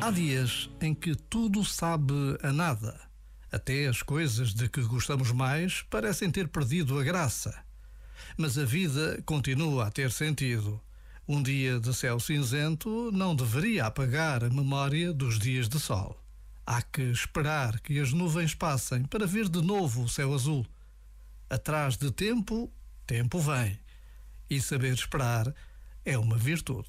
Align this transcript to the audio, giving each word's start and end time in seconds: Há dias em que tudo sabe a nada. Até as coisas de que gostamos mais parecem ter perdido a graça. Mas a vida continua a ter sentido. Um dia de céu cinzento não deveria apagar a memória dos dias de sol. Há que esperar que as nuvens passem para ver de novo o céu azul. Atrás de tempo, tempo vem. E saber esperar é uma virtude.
Há 0.00 0.10
dias 0.10 0.68
em 0.80 0.94
que 0.94 1.14
tudo 1.14 1.64
sabe 1.64 2.12
a 2.42 2.52
nada. 2.52 3.00
Até 3.50 3.86
as 3.86 4.02
coisas 4.02 4.52
de 4.52 4.68
que 4.68 4.82
gostamos 4.82 5.32
mais 5.32 5.82
parecem 5.82 6.30
ter 6.30 6.48
perdido 6.48 6.98
a 6.98 7.02
graça. 7.02 7.64
Mas 8.36 8.58
a 8.58 8.64
vida 8.64 9.22
continua 9.24 9.86
a 9.86 9.90
ter 9.90 10.10
sentido. 10.10 10.80
Um 11.26 11.42
dia 11.42 11.80
de 11.80 11.94
céu 11.94 12.20
cinzento 12.20 13.10
não 13.12 13.34
deveria 13.34 13.86
apagar 13.86 14.44
a 14.44 14.50
memória 14.50 15.12
dos 15.12 15.38
dias 15.38 15.68
de 15.68 15.80
sol. 15.80 16.20
Há 16.66 16.82
que 16.82 17.02
esperar 17.02 17.80
que 17.80 17.98
as 17.98 18.12
nuvens 18.12 18.54
passem 18.54 19.04
para 19.04 19.26
ver 19.26 19.48
de 19.48 19.62
novo 19.62 20.02
o 20.02 20.08
céu 20.08 20.34
azul. 20.34 20.66
Atrás 21.48 21.96
de 21.96 22.10
tempo, 22.10 22.70
tempo 23.06 23.38
vem. 23.38 23.78
E 24.50 24.60
saber 24.60 24.92
esperar 24.92 25.54
é 26.04 26.18
uma 26.18 26.36
virtude. 26.36 26.88